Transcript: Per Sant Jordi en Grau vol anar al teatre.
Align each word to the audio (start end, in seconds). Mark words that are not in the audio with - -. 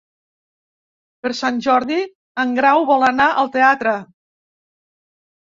Per 1.25 1.31
Sant 1.39 1.59
Jordi 1.65 1.99
en 2.45 2.57
Grau 2.61 2.87
vol 2.93 3.07
anar 3.11 3.29
al 3.43 3.53
teatre. 3.59 3.95